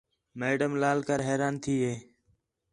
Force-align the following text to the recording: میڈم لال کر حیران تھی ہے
میڈم 0.39 0.73
لال 0.81 0.99
کر 1.07 1.19
حیران 1.27 1.55
تھی 1.63 1.75
ہے 1.83 1.93